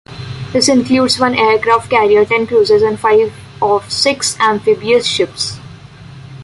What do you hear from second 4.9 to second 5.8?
ships.